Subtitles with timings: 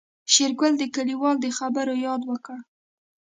[0.33, 2.57] شېرګل د کليوال د خبرو ياد وکړ.